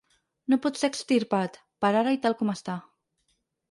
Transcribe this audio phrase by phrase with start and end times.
[0.53, 2.83] No pot ser extirpat, per ara i tal com està.